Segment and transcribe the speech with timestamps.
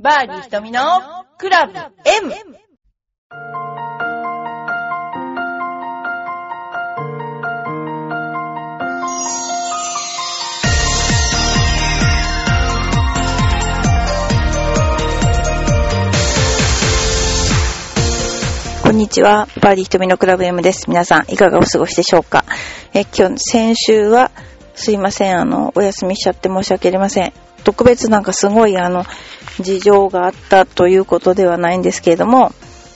[0.00, 0.80] バーディー瞳の
[1.38, 1.90] クラブ M!
[18.84, 19.48] こんにちは。
[19.60, 20.88] バーディー瞳のクラブ M です。
[20.88, 22.44] 皆さん、いかがお過ごしでしょうか？
[22.94, 24.30] え、今日、先週は、
[24.76, 27.32] すいません、あの、お休みしちゃって申し訳ありません。
[27.64, 29.04] 特別なんかすごい、あの、
[29.60, 32.52] 事情があったということではないんですけれども、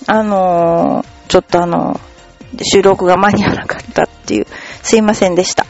[0.06, 2.00] あのちょっとあの、
[2.62, 4.46] 収録が間に合わなかったっていう、
[4.82, 5.66] すいませんでした。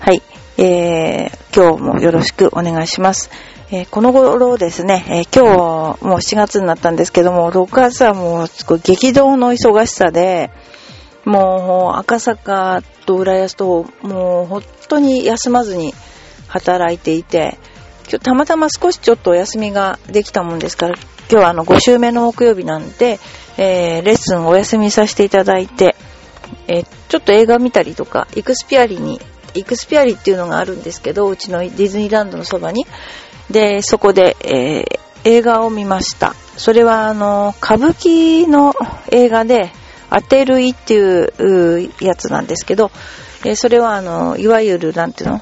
[0.00, 0.22] はい。
[0.56, 3.30] えー、今日もよろしくお願いします。
[3.70, 10.50] えー、この頃ですね、えー、今日もう7月になったんですけども、6月はもうすごい激動の忙しさで、
[11.24, 15.94] もう赤坂と浦安ともう本当に休まずに
[16.48, 17.58] 働いていて、
[18.08, 20.94] 今日たまたま少しちょっとお休みができたもんですから、
[21.30, 23.18] 今日はあの5週目の木曜日なんで、
[23.56, 25.96] えー、レッスンお休みさせていただいて、
[26.68, 29.20] えー、ちょっと映画見たりとか、イクスピアリに、
[29.54, 32.86] イクスピアリっていうのがあるんですけど、うちのディズニーランドのそばに。
[33.50, 36.34] で、そこで、えー、映画を見ました。
[36.56, 38.74] それはあの、歌舞伎の
[39.10, 39.72] 映画で、
[40.10, 42.90] 当てるいっていうやつなんですけど、
[43.44, 45.40] えー、それはあの、いわゆる、なんていうの？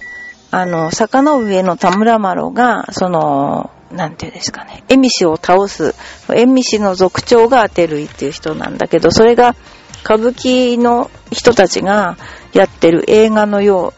[0.53, 5.94] あの、坂の上の田村麻呂が、その、なんていうんですかね、エミシを倒す、
[6.34, 9.56] エミシの族長が当てるいっていう人なんだけど、それが
[10.05, 12.19] 歌舞伎の人たちが
[12.53, 13.94] やってる映画のよ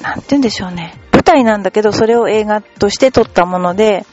[0.00, 0.94] う、なんて言うんでしょうね。
[1.12, 4.06] 舞台なんだけど、それを映画として撮ったもので、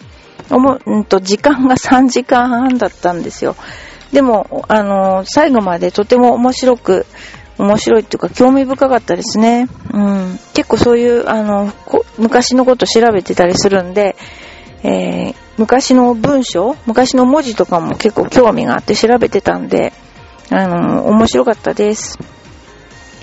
[0.50, 3.56] おも、んと、時間が3時間半だったんですよ。
[4.12, 7.06] でも、あの、最後までとても面白く、
[7.58, 9.68] 面白いっていうか興味深かったですね。
[9.92, 10.40] うん。
[10.54, 11.72] 結構そういう、あの、
[12.18, 14.16] 昔のこと調べてたりするんで、
[14.84, 19.94] えー、昔の文章昔の文字とかも結構興味があって調べてたんで、
[20.50, 22.20] あの、面白かったです。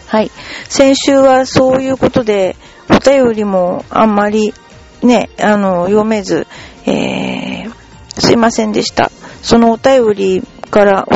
[0.06, 0.30] はい。
[0.68, 2.56] 先週はそういうことで、
[2.88, 4.54] お便りもあんまり
[5.02, 6.46] ね、あの、読めず、
[6.86, 7.72] えー、
[8.18, 9.10] すいませんでした。
[9.42, 11.08] そのお便りから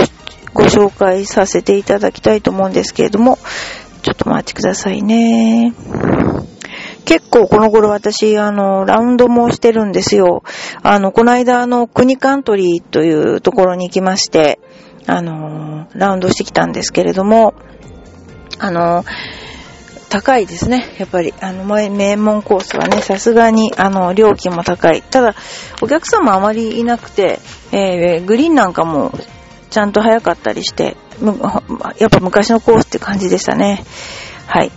[0.54, 3.38] ご紹介させていただきたいと思うんですけれども、
[4.02, 5.74] ちょっと待ってくださいね。
[7.04, 10.42] 結構この頃私、あの、ラウンドもしてるんですよ。
[10.82, 14.58] あの、この間、あの、国カントリーというところに行きまして、
[15.06, 17.54] あの、ラウンドしてきたんですけれども、
[18.58, 19.04] あの、
[20.08, 20.94] 高いですね。
[20.98, 25.02] やっぱり、あの、名門コースはね、さすがに、あの、料金も高い。
[25.02, 25.34] ただ、
[25.82, 27.40] お客様あまりいなくて、
[27.72, 29.12] えー、グリーンなんかも
[29.74, 30.96] ちゃんと早かったりして、
[31.98, 33.84] やっぱ昔のコースって感じでしたね。
[34.46, 34.70] はい。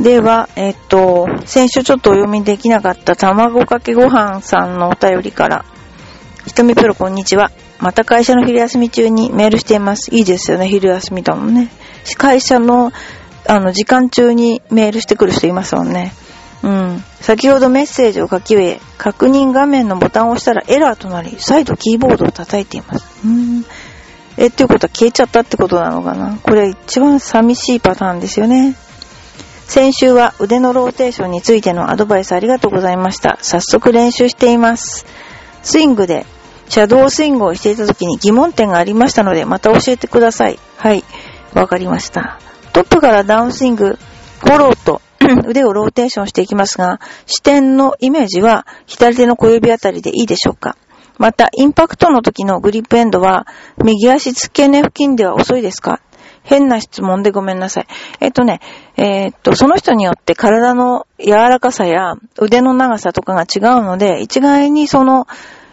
[0.00, 5.64] では、えっと、先週ちょっとお読みできなかった卵かけご飯さんのお便りから、
[6.46, 7.50] ひとみプロこんにちは。
[7.80, 10.14] また会社の昼休み中にメールしています。
[10.14, 11.68] いいですよね、昼休みだもんね。
[12.16, 12.92] 会社の、
[13.48, 16.14] あの、時間中にメールしてくる人いますもんね。
[16.62, 17.04] うん。
[17.20, 23.06] 先ほどメッセージを書き終え、確認画面のボタンを押したらエラーとなり、再度キーボードを叩いています。
[23.24, 23.64] うん。
[24.36, 26.38] え、っていうことは消えちゃったってことなのかな？
[26.42, 28.76] これ一番寂しいパターンですよね。
[29.66, 33.38] 先週は腕のローテーションについてのアドバイスありがとうございました。
[33.40, 35.06] 早速練習しています。
[35.62, 36.26] スイングで
[36.68, 40.58] シャドウスイングをしていた時に疑問点がありましたので、また教えてください。
[40.76, 41.04] はい。
[41.54, 42.38] わかりました。
[42.72, 43.98] トップからダウンスイング、
[44.40, 45.00] フォローと
[45.48, 50.76] 腕をローテーションしていきますが、視点のイメージは左手の小指あたりでいいでしょうか？
[51.18, 53.46] また、インパクトの時のグリップエンドは、
[53.82, 56.00] 右足付け根付近では遅いですか？
[56.42, 57.86] 変な質問でごめんなさい。
[58.20, 58.60] えっとね、
[58.96, 65.26] えー、っと、その人によって体の柔らかさや腕の長さとかが違うので、一概にその、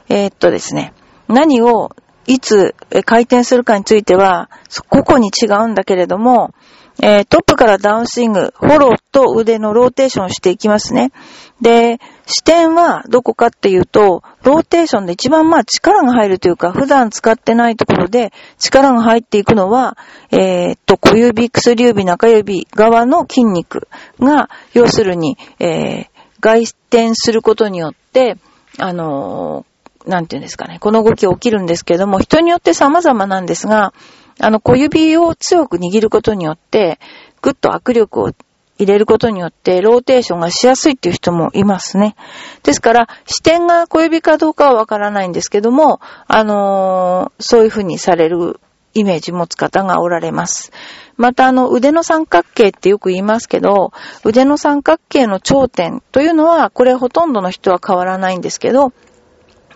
[0.08, 0.94] えー、っとですね、
[1.28, 1.92] 何を
[2.26, 2.76] いつ
[3.06, 4.50] 回転するかについては、
[4.90, 6.54] 個々に違うんだけれども、
[7.02, 11.12] えー、トップからダウンスイング、フォローと腕のローテーションしていきますね。
[11.60, 19.98] で、支点はどこかっていうと、ローテーションで一番まあ力が入るというか、普段使ってないところで力が入っていくのは、
[20.32, 23.88] えー、っと、小指、薬指、中指側の筋肉
[24.20, 26.08] が、要するに、えー、
[26.40, 28.38] 外転することによって、
[28.78, 33.94] あのー、なんていうんですかね、この動き起きるんですけども、人によって様々なんですが、
[34.40, 37.00] あの、小指を強く握ることによって、
[37.42, 38.32] ぐっと握力を
[38.82, 42.16] 入れることによってローテーションがしやすいっていう人もいますね。
[42.64, 48.60] ですから、視点が小指かどうかはわからないんですけども、あのー、そういうふうにされる
[48.96, 50.72] イメージ持つ方がおられます。
[51.16, 53.94] また、あの、腕の三角形ってよく言いますけど、
[54.26, 58.94] 腕の三角形の頂点というのは、これほとんどの人は変わらないんですけど、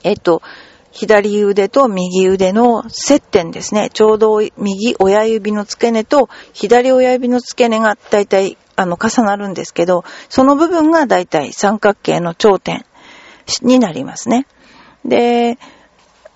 [0.04, 0.42] えっと、
[0.96, 3.90] 左腕と右腕の接点ですね。
[3.94, 12.86] ちょうど右親指の付け根と左親指の付け根がだいたいあの重なるんですけど、その部分がだいたい三角形の頂点
[13.62, 14.48] になりますね。
[15.04, 15.60] で、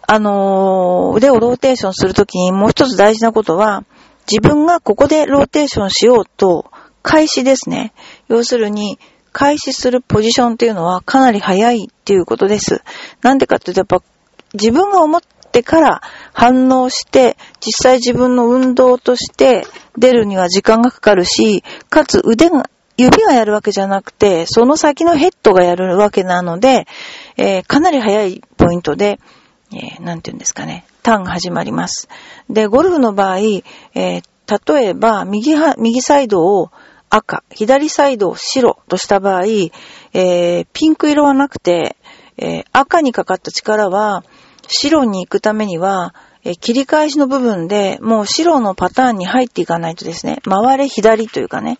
[0.05, 3.85] あのー、腕をローテーションするときにもう一つ大事なことは、
[4.29, 6.65] 自分がここでローテーションしようと、
[7.01, 7.93] 開始ですね。
[8.27, 8.99] 要するに、
[9.31, 12.81] 開始するポジションっていうのはかなり早いっていうことです。
[13.21, 14.03] なんでかっていうと、やっぱ
[14.53, 16.01] 自分が思ってから
[16.33, 19.65] 反応して、実際自分の運動として
[19.97, 26.85] 出るには時間がかかるし、かつ腕が、指がやるわけじゃなくて、その先のヘッドがやるわけなので、
[27.37, 29.19] えー、かなり早いポイントで、
[29.71, 32.09] えー、なんて言うんですかね、ターンが始まります。
[32.49, 34.21] で、ゴルフの場合、えー、
[34.73, 36.71] 例えば、右は、右サイドを
[37.09, 41.95] 赤、左サイドを白とした場合、えー、ピンク色はなくて、
[42.41, 44.23] えー、赤にかかった力は、
[44.67, 46.13] 白に行くためには、
[46.43, 51.79] えー、切り返しの部分でもう白のパターンに入っていかないとですね、回れ左というかね、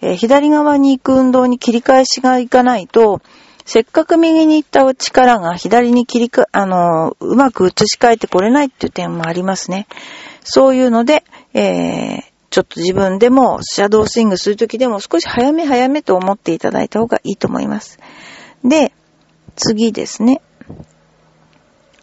[0.00, 3.20] えー、左側に行く運動に切り返しがいかないと、
[3.64, 9.86] せっかく右に行った力が左に切りか、あの、うまく移し替えてこれないっていう点もありますね。
[10.42, 11.22] そういうので、
[11.52, 17.98] えー、ちょっと自分でもシャドースイングするときでも少し早め早めと思っていただいた方がいいと思います。
[18.64, 18.92] で、
[19.58, 20.40] 次ですね。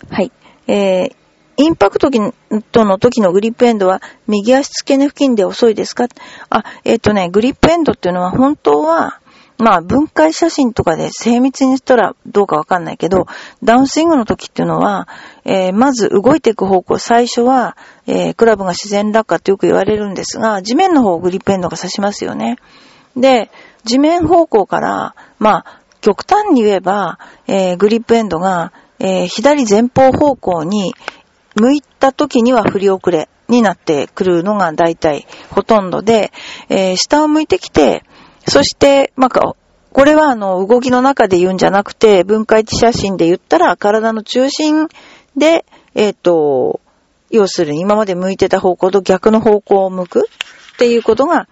[0.09, 0.31] はい。
[0.67, 1.15] えー、
[1.57, 6.07] インパクトとの時のグリップエンドは右足付け根付近で遅いですか？
[6.49, 9.19] あ、えっ、ー、とね、グリップエンドっていうのは本当は
[9.57, 13.25] まあ、分解写真とかで精密にしたらどうかわかんないけど、
[13.63, 15.07] ダウンスイングの時っていうのは、
[15.45, 22.57] えー、まず動いていく方向、最初は、えー、クラブが自然落下ってよく言われるんですが、地面の方をグリップエンドが指しますよね。
[23.15, 23.49] で、
[23.85, 27.17] 地面方向から、まあ、極端に言えば、
[27.47, 30.93] えー、グリップエンドが、え左前方方向に
[31.55, 36.31] 向いた時には振り遅れになってくるのが大体ほとんどで、
[36.69, 38.03] え下を向いてきて、
[38.47, 39.55] そして、まあ、
[39.91, 44.87] これはあの、動きの中で言うんじゃなくて、分解写真で言ったら、体の中心
[45.35, 45.65] で、
[45.95, 46.81] えっ、ー、と、
[47.31, 50.29] 要するに今まで向いてた方向と逆の方向を向く
[50.75, 51.47] っていうことが、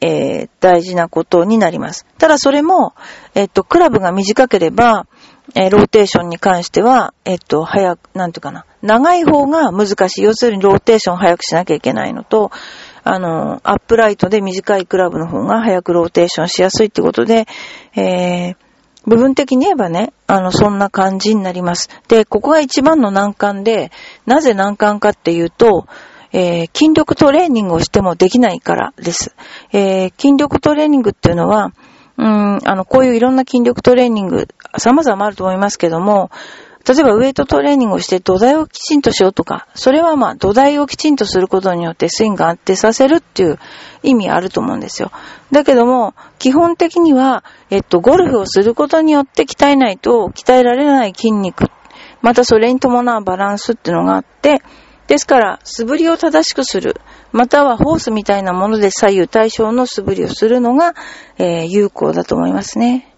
[0.00, 2.06] えー、大事なことになります。
[2.18, 2.94] ただそれも、
[3.34, 5.06] えっ、と、クラブが短ければ、
[5.54, 10.22] えー、ローテーションに関しては、えっ、と、早く、なんていうかな、長い方が難しい。
[10.22, 12.50] 要するにローテーションを早くしなきゃいけないのと、
[13.04, 17.46] あの、アップライトで短いクラブの方が早くローテーションしやすいってことで、
[17.94, 18.56] えー、
[19.06, 21.88] 部分的に言えばね、あの、そんな感じになります。
[22.08, 23.92] で、ここが一番の難関で、
[24.26, 25.86] なぜ難関かっていうと、
[26.38, 29.34] えー、筋力トレーニングをしてもできないからです。
[29.72, 31.72] えー、筋力トレーニングっていうのは、
[32.18, 34.46] うん、あの、こういういろんな筋力トレーニング、
[34.76, 36.30] 様々あると思いますけども、
[36.86, 43.58] 例えばウェイトトレーニングをして土台をきちんとしようとか、それはまあ土台をきちんとすることによってスイング安定させるっていう
[44.02, 45.10] 意味あると思うんですよ。
[45.50, 51.64] だけども、基本的には、えっと、ゴルフをすることによって鍛えないと鍛えられない筋肉、
[52.20, 54.62] またそれに伴うバランスっていうのがあって、
[55.06, 57.00] ですから、素振りを正しくする、
[57.32, 60.94] またはホースみたいなもので左右対称の素振りをするのが、
[61.38, 63.14] えー、有効だと思いますね。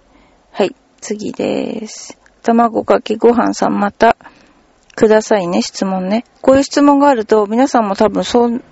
[0.53, 2.19] はい、次です。
[2.43, 4.17] 卵かけご飯さんまた
[4.95, 6.25] くださいね、質問ね。
[6.43, 8.63] こういう質問があると、皆さんも多分そう、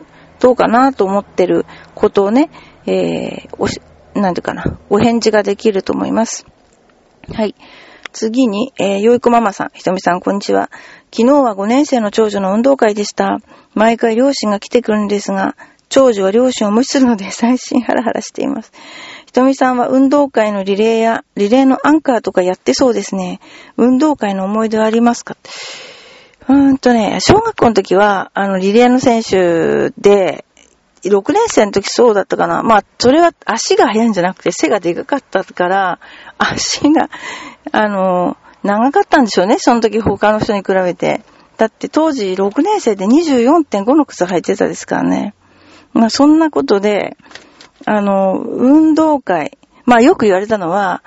[0.41, 1.65] どうかなと思ってる
[1.95, 2.51] ことをね、
[2.85, 3.81] えー、おし、
[4.15, 6.45] なんていうかな、お返事ができると思います。
[7.33, 7.55] はい。
[8.13, 10.71] 次に、えー、よいこママさん、ひとみさん、こんにちは。
[11.17, 13.39] 昨日は5年生の長女の運動会でした。
[13.73, 15.57] 毎回両親が来てくるんですが、
[15.89, 18.71] 長女は両親を無視するので、最新ハラハラしています。
[19.25, 23.41] ひとみさんは運動会のリレーや、リレーのアンカーとかやってそうですね。
[23.79, 25.39] 運動会の思い出はありますか？
[26.49, 30.45] うーんとね、小学校の時は、あの、リレーの選手で、
[31.03, 32.63] 6年生の時そうだったかな。
[32.63, 35.99] まあ、それは足が速いんじゃなくて背がでかかったから、
[36.37, 37.09] 足が、
[37.73, 39.57] あの、長かったんでしょうね。
[39.59, 41.23] その時他の人に比べて。
[41.57, 45.35] だって当時6年生で24.5の靴履いてたですからね。
[45.93, 47.17] まあ、そんなことで、
[47.87, 51.03] あの、運動会、まあよく言われたのは、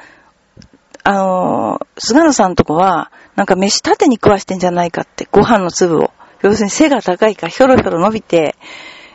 [1.03, 6.11] あの、菅野さんとこは、なんか飯縦に食わしてんじゃないかって、ご飯の粒を。
[6.41, 8.55] 要するに背が高いからひょろひょろ伸びて、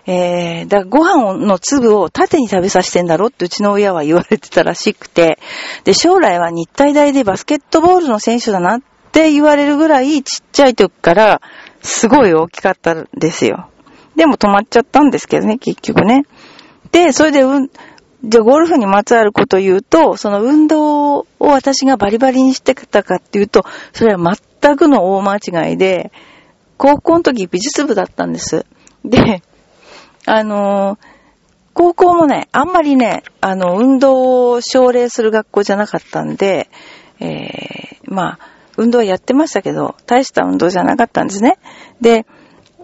[0.07, 5.39] えー、だからご飯の粒を縦に食べさせてんだろってうちの親は言われてたらしくて、
[5.85, 8.83] で、将来は日体大でバスケットボールの選手だなっ
[9.13, 11.41] て言われるぐらいちっちゃい時から
[11.81, 13.71] すごい大きかったんですよ。
[14.17, 16.25] でも止まっちゃったんですけどね、結局ね。
[16.93, 17.71] で、それで、うん、
[18.23, 26.13] じゃあゴルフにまつわることを言うと、その運動を私がバリバリにしてたかっていうと、それは全くの大間違いで、
[26.77, 28.67] 高校の時美術部だったんです。
[29.05, 29.43] で、
[30.27, 30.99] あの、
[31.73, 36.71] 高校もね、あんまりね、あの、運動を奨励する学校じゃなかったんで、
[37.21, 38.39] えー、まあ、
[38.77, 41.59] 運動はやってましたけど、大した運動じゃなかったんですね。
[42.01, 42.27] で、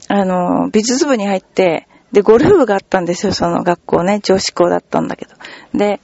[0.08, 5.32] あの、美術部に入って、で、ゴルフ部があったんですよ、その学校ね、女子校だったんだけど。
[5.78, 6.00] で、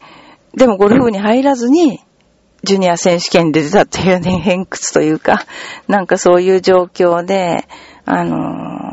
[0.55, 2.01] でもゴルフ部に入らずに、
[2.63, 5.45] ジュニア選手権で出たっていうね、偏屈というか、
[5.89, 7.67] なんかそういう状況で、
[8.05, 8.86] あの、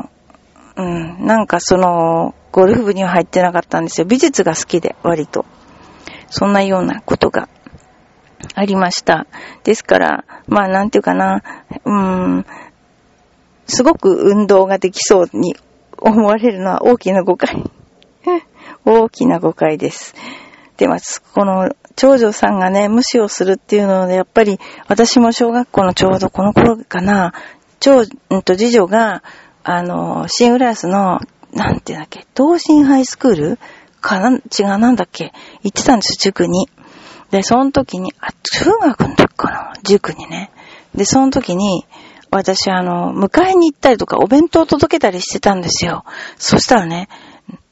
[0.76, 4.06] うん、なんかその、ゴルフ部には入ってなかったんですよ。
[4.06, 5.44] 美術が好きで、割と。
[6.30, 7.48] そんなようなことが
[8.54, 9.26] ありました。
[9.62, 11.42] ですから、まあなんていうかな、
[11.84, 12.46] うーん、
[13.66, 15.56] すごく運動ができそうに
[15.98, 17.62] 思われるのは大きな誤解。
[18.84, 20.14] 大きな誤解です。
[20.76, 20.98] で、ま
[21.34, 27.32] この長女さんがね、無視をするっていうので、やっぱり私も小学校のちょうどこの頃かな、
[27.80, 29.22] 長、うんと次女が、
[29.64, 31.20] あの、新浦安の、
[31.52, 33.58] なんていうんだっけ、東進ハイスクール？
[34.00, 34.36] かな？
[34.36, 35.32] 違う、なんだっけ？
[35.62, 36.68] 行ってたんです、塾に。
[37.30, 39.72] で、その時に、あ、中学の時かな？
[39.82, 40.50] 塾にね。
[40.94, 41.86] で、その時に、
[42.30, 46.04] 私、あの、迎えに行ったりとか、お弁当届けたりしてたんですよ。
[46.36, 47.08] そしたらね、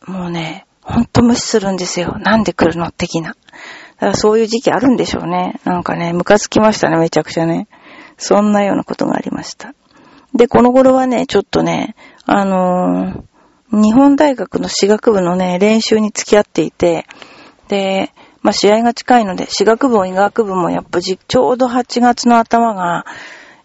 [0.07, 2.17] もうね、ほんと無視するんですよ。
[2.19, 2.91] なんで来るの？
[2.91, 3.31] 的な。
[3.31, 3.37] だ
[3.99, 5.61] からそういう時期あるんでしょうね。
[5.65, 7.69] なんかね、ムカつきましたね、めちゃくちゃね。
[8.17, 9.75] そんなようなことがありました。
[10.35, 17.07] で、この頃はね、ちょっとね、あのー、日本大学の私学部のね、練習に付き合っていて、
[17.69, 18.12] で、
[18.43, 23.07] まあ、試合が近いので、私学部も医学部もやっぱじちょうど8月の頭が、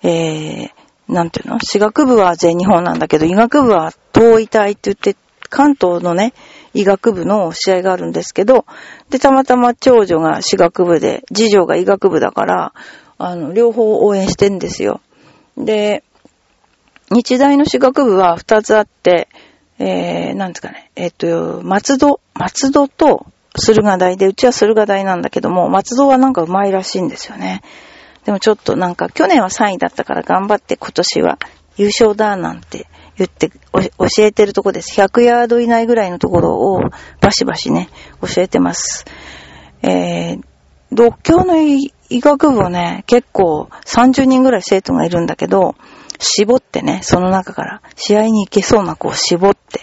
[0.04, 0.70] えー、
[1.10, 1.60] なんていうの？
[1.60, 5.16] 私学部は全日本なんだけど、医学部は東医大って言って、
[5.50, 6.34] 関東のね、
[6.74, 8.66] 医学部の試合があるんですけど、
[9.10, 12.74] で、たまたま長女が私学部で、次女が医学部だから、
[13.18, 15.02] あの、両方応援してんですよ。
[15.58, 16.04] で、
[17.10, 19.30] 日大の私学部は2つあって、
[19.80, 27.62] えー、なんですかね、えっ、と、松戸、松戸と駿河台で、うちは駿河台なんだけども、松戸はなんかうまいらしいんですよね。
[28.26, 31.40] でもちょっとなんか、去年は3位だったから頑張って今年は
[31.78, 32.88] 優勝だなんて
[33.18, 35.00] 言って教えてるとこです。
[35.00, 36.82] 100ヤード以内ぐらいのところを
[37.22, 37.90] バシバシね、
[38.22, 39.06] 教えてます。
[39.82, 40.44] えー、
[40.92, 45.76] 独協の医学部はね、結構30人ぐらい生徒がいるんだけど、
[46.20, 49.82] 絞ってね、その中から試合に行けそうな子を絞って、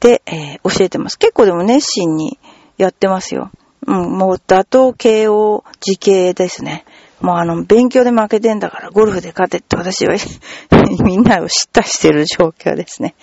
[0.00, 1.18] で、えー、教えてます。
[1.18, 2.38] 結構でも熱心に
[2.76, 3.50] やってますよ。
[3.86, 6.84] うん、もう打倒慶応時系ですね。
[7.20, 10.16] もうあの、勉強で負けてんだからゴルフで勝てって私は
[11.04, 13.14] みんなを叱咤してる状況ですね。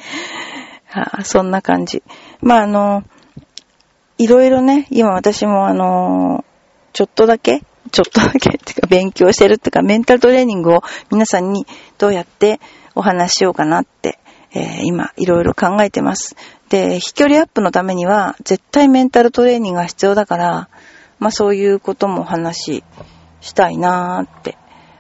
[0.86, 2.02] はあ、そんな感じ。
[2.42, 3.04] まああの、
[4.18, 6.44] いろいろね、今私もあの、
[6.94, 10.82] ちょっとだけちょっとだけっていうか勉強してるっていうかメンタルトレーニングを
[11.12, 11.66] 皆さんに
[11.98, 12.60] どうやって
[12.96, 14.20] お話ししようかなって、
[14.54, 16.36] えー、今いろいろ考えてます。
[16.70, 20.70] で、飛距離アップのためには絶対メンタルトレーニングが必要だから、
[21.20, 22.84] まあそういうこともお話し
[23.42, 24.58] したいなーって。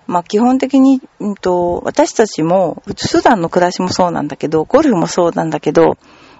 [0.07, 5.97] まあ基本的に、うんと、私たちも、普段の暮らしもそうなんだけど、ゴルフもそうなんだけど、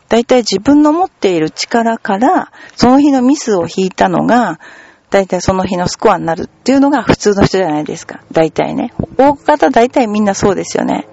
[0.08, 4.60] 大体自分の持っている力から、その日のミスを引いたのが、
[5.10, 8.22] 大体その日のスコアになるっていうのが普通の人じゃないですか。
[8.32, 8.94] 大体ね。
[9.18, 11.08] 大方大体みんなそうですよね。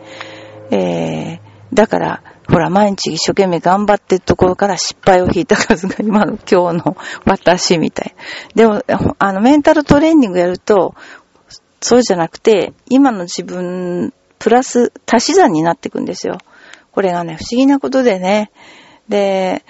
[0.71, 8.15] えー、だから、ほら、毎日一生懸命頑張ってるところから失敗を引いた数が 今の今日の私みたい。
[8.55, 8.83] でも、
[9.19, 10.95] あの、メンタルトレーニングやると、
[11.81, 16.39] そうじゃなくて、今の自分、プラス足し算になっていくんですよ。
[16.93, 18.51] これがね、不思議なことでね。
[19.09, 19.65] で、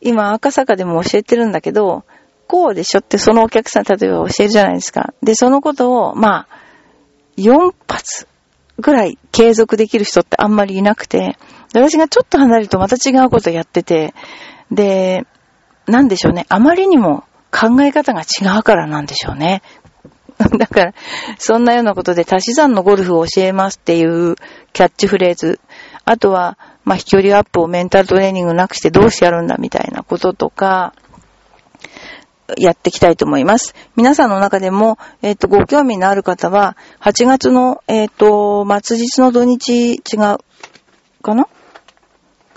[0.00, 2.04] 今赤坂でも教えてるんだけど、
[2.46, 5.14] こうでしょってそのお客さん、例えば教えるじゃないですか。
[5.22, 6.48] で、そのことを、まあ、
[7.36, 8.28] 4発
[8.78, 11.36] ぐらい継続できる人ってあんまりいなくて、
[11.72, 14.14] 私がちょっと離れるとまた違うことやってて、
[14.70, 15.26] で、
[15.86, 16.46] なんでしょうね。
[16.48, 19.62] あまりにも考え方が違うからなんでしょうね。
[20.58, 20.94] だから、
[21.38, 24.36] そんなようなことで足し算のゴルフを教えますっていう
[24.72, 25.60] キャッチフレーズ。
[26.04, 30.92] あとは、まあ、飛距離アップをメンタルトレーニングなくしてどうしてやるんだみたいなこととか、
[32.58, 33.74] やっていきたいと思います。
[33.96, 40.00] 皆さんの中でも、えっ、ー、と、ご興味のある方は、8月の、えっ、ー、と、末日の土日違う
[41.22, 41.48] かな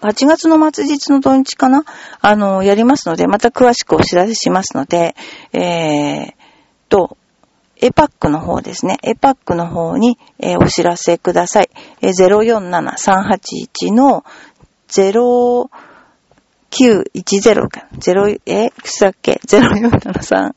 [0.01, 1.85] ?8 月の末日の土日かな？
[2.21, 5.15] あの、やりますので、また詳しくお知らせしますので、
[5.53, 6.33] えー、
[6.89, 7.17] と、
[7.79, 8.97] エパックの方ですね。
[9.03, 11.69] エパックの方に、えー、お知らせください。
[12.01, 14.25] えー、047381の
[14.87, 15.69] 0
[16.79, 17.87] 910か。
[17.99, 20.53] 0、え、いくつだっけ ?0473。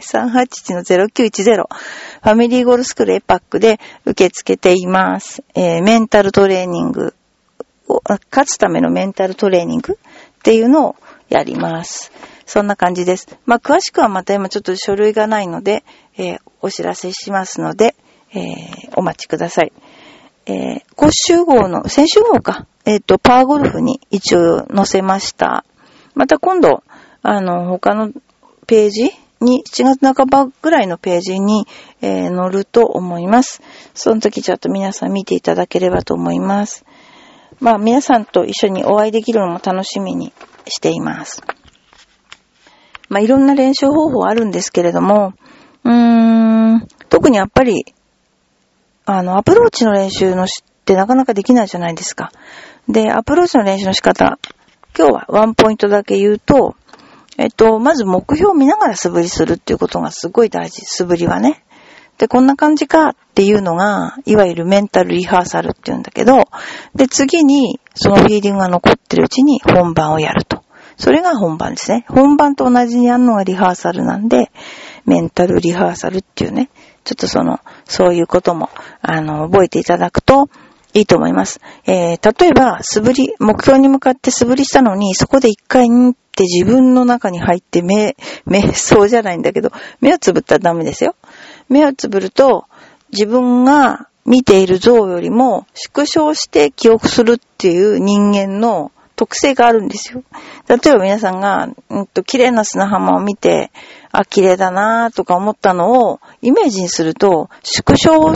[0.00, 1.64] 381-0910
[2.22, 5.42] ファミリーゴルフスクールエパックで受け付けています。
[5.54, 7.14] えーメンタルトレーニング
[7.88, 9.94] を、勝つためのメンタルトレーニング？
[9.94, 10.96] っていうのを
[11.28, 12.12] やります。
[12.46, 13.28] そんな感じです。
[13.46, 15.82] まあ、詳しくはまた今ちょっと書類がないので、
[16.16, 17.94] えーお知らせしますので、
[18.34, 19.72] えーお待ちください。
[20.50, 25.64] えー、今週号の、先週号か、えっ、と、パワーゴルフに一応載せました。
[26.14, 26.82] また今度、
[27.22, 28.10] あの、他の
[28.66, 31.68] ページに、7月半ばぐらいのページに、
[32.00, 33.62] えー載ると思います。
[33.94, 36.84] その時ちょっと皆さん見ていただければと思います。
[37.60, 40.32] まあ皆さんと一緒にお会いできるのも楽しみに
[40.66, 41.42] しています。
[43.08, 45.34] まあいろんな練習方法あるんですけれども、
[45.84, 47.84] うーん、特にやっぱり、
[49.12, 52.30] あの、アプローチの練習のしってなかなかできないじゃないですか。
[52.88, 54.38] で、アプローチの練習の仕方、
[54.96, 56.76] 今日はワンポイントだけ言うと、
[57.36, 60.82] えっと、まず目標を見ながら素振りするっていうことがすごい大事。
[60.84, 61.64] 素振りはね。
[62.18, 66.44] で、こんな感じかっていうのが、いわゆるメンタルリハーサルっていうんだけど、
[66.94, 70.62] で、次に、そのフィーリングが残ってるうちに本番をやると。
[70.98, 72.04] それが本番ですね。
[72.08, 74.52] 本番と同じにやるのがリハーサルなんで、
[75.06, 76.68] メンタルリハーサルっていうね、
[77.04, 80.48] ちょっとその、そういうことも、あの、覚えていただくと
[80.92, 81.60] いいと思います。
[81.86, 91.16] えー、例えば、素振り、目標に向かって素振りしたのに、そこで一回んって自分の中に入って目、目、そうじゃないんだけど、目をつぶったらダメですよ。
[91.68, 92.66] 目をつぶると、
[93.12, 100.22] 自分が見ている像よりも縮小して記憶するっていう人間の特性があるんですよ。
[100.68, 103.70] 例えば皆さんが、うんと、綺麗な砂浜を見て、
[104.12, 108.34] あ、綺麗だなとか思ったのをイメージにすると、縮小を、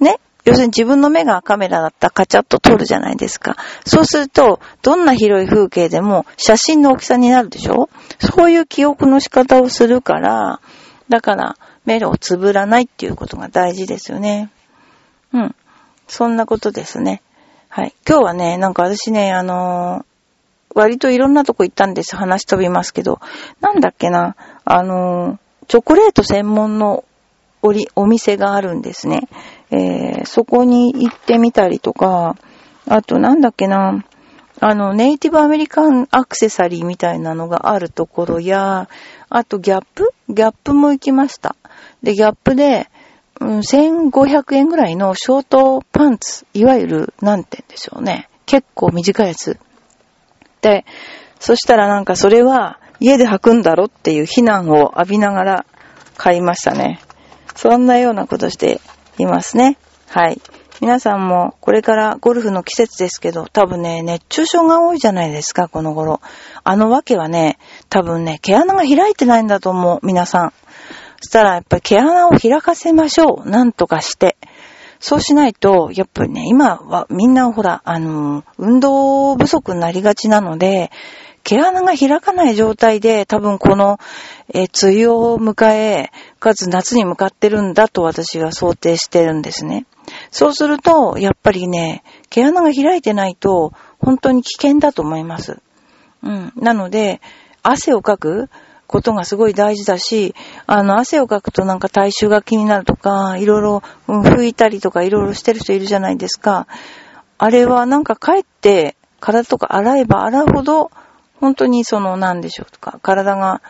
[0.00, 0.18] ね。
[0.44, 3.56] 要するに自分の目がカメラだったらカチャッと撮るじゃないですか。
[3.86, 7.88] そうすると、どんな広い風景でも写真の大きさになるでしょ？
[8.18, 10.60] そういう記憶の仕方をするから、
[11.08, 14.50] だから、目をつぶらないっていうことが大事ですよね。
[15.32, 15.54] うん。
[16.08, 17.22] そんなことですね。
[17.68, 17.94] はい。
[18.08, 20.04] 今日はね、なんか私ね、あのー
[20.74, 22.16] 割といろんなとこ行ったんです。
[22.16, 23.20] 話飛びますけど。
[23.60, 24.36] なんだっけな。
[24.64, 27.04] あのチョコレート専門の
[27.62, 29.28] おり、お店があるんですね。
[29.70, 32.36] えー、そこに行ってみたりとか、
[32.88, 34.04] あとなんだっけな。
[34.60, 38.88] あの、ネイティブアメリカンアクセサリーみたいなのがあるところや、
[39.28, 40.12] あとギャップ？
[40.28, 41.56] ギャップも行きました。
[42.02, 42.88] で、ギャップで、
[43.40, 48.28] うん、1500円ぐらいのショートパンツ、いわゆる、なんて言うんでしょうね。
[48.46, 49.58] 結構短いやつ。
[50.60, 50.84] で、
[51.40, 55.66] そしたらなんかそれは家で履くんだろっていう非難を浴びながら
[56.16, 57.00] 買いましたね。
[57.56, 58.80] そんなようなことして
[59.18, 59.76] いますね。
[60.08, 60.40] はい。
[60.80, 66.20] 皆さんもこれからゴルフの季節ですけど、多分ね、熱中症が多いじゃないですか、この頃。
[66.62, 70.52] あのわけはね、多分ね、毛穴が開いてないんだと思う、皆さん。
[71.20, 73.50] そしたらやっぱり毛穴を開かせましょう。
[73.50, 74.36] なんとかして。
[75.00, 80.92] そうしないと、やっぱりね、今はみんなほら、あの、運動不足になりがちなので、
[81.44, 83.98] 毛穴が開かない状態で多分この、
[84.54, 89.86] えー梅雨を迎え、かつ夏に向かってるんだと私は想定してるんですね。
[90.30, 95.60] そうすると、やっぱりね、毛穴が開いてないと、本当に危険だと思います。
[96.22, 96.52] うん。
[96.56, 97.20] なので、
[97.62, 98.48] 汗をかく
[98.86, 100.34] ことがすごい大事だし、
[100.66, 106.66] あの、汗をかくとなんか体臭が気になるとか、いろいろ、うん拭いたりとかいろいろしてる人いるじゃないですか。
[107.38, 110.90] あれはなんか帰って体とか洗えば洗うほど、
[111.42, 113.62] 本当にその、なんでしょうとか、体が、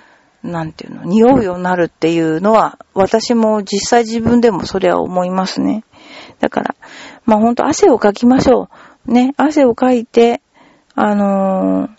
[0.43, 5.83] なんていうの、匂うようになるっていうのは、私も実際自分でもそれは思いますね。
[6.39, 6.75] だから、
[7.25, 8.69] まあ本当汗をかきましょ
[9.07, 9.11] う。
[9.11, 10.43] ね、汗をかいて、
[10.95, 11.91] あのー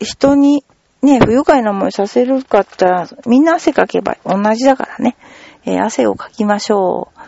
[0.00, 0.64] 人に
[1.00, 5.16] ね、不愉快な思いさせるかったら、みんな汗かけば同じだからね。
[5.64, 7.20] えー汗をかきましょう。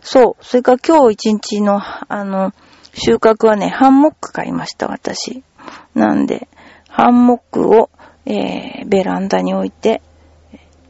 [0.00, 0.44] そう。
[0.44, 2.52] それから今日一日の、あの、
[2.94, 5.42] 収穫はね、ハンモック買いました、私。
[5.94, 6.48] なんで、
[6.96, 7.90] ハンモックを、
[8.24, 10.00] えーベランダに置いて、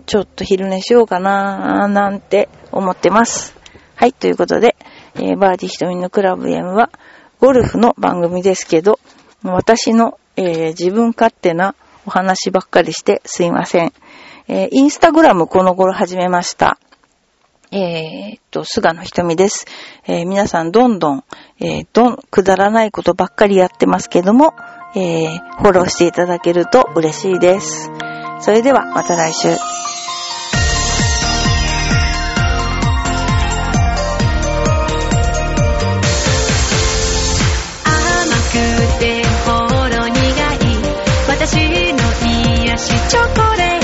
[0.05, 3.57] ちょっと昼寝しようかななんて思ってます。
[3.95, 4.77] はい、ということで、
[5.14, 6.90] えーバーディー瞳のクラブ M は、
[7.40, 9.01] ゴルフの番組ですけど、
[9.45, 13.95] 私の、えー自分勝手なお話ばっかりしてすいません。
[14.47, 16.79] えーインスタグラムこの頃始めました。
[17.71, 19.64] えーっと、菅野瞳です。
[20.07, 21.25] えー皆さんどんどん、
[21.61, 24.53] えーどん、くだらないことばっかりやってますけども、
[24.96, 27.90] えーフォローしていただけると嬉しいです。
[28.40, 29.48] それでは、また来週。
[41.44, 41.98] 私の
[42.62, 43.84] 癒しチョコレート